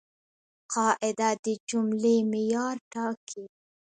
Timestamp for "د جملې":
1.43-2.15